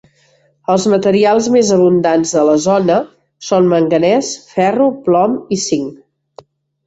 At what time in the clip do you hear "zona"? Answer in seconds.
2.63-2.95